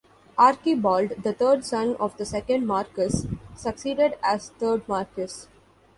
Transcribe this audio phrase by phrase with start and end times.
[0.35, 5.45] Archibald, the third son of the second marquis, succeeded as third marquis.